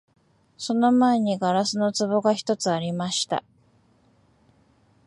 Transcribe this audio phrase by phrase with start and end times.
[0.57, 3.43] その前に硝子の壺が一つありました